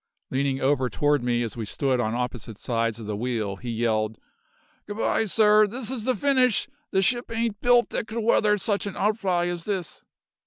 Leaning 0.31 0.59
over 0.59 0.89
toward 0.89 1.21
me 1.21 1.43
as 1.43 1.55
we 1.55 1.63
stood 1.63 1.99
on 1.99 2.15
opposite 2.15 2.57
sides 2.57 2.99
of 2.99 3.05
the 3.05 3.15
wheel, 3.15 3.57
he 3.57 3.69
yelled: 3.69 4.17
"Good 4.87 4.97
bye, 4.97 5.25
sir! 5.25 5.67
This 5.67 5.91
is 5.91 6.05
the 6.05 6.15
finish. 6.15 6.67
The 6.89 7.03
ship 7.03 7.29
ain't 7.31 7.61
built 7.61 7.91
that 7.91 8.07
could 8.07 8.23
weather 8.23 8.57
such 8.57 8.87
an 8.87 8.97
outfly 8.97 9.45
as 9.45 9.65
this!" 9.65 10.01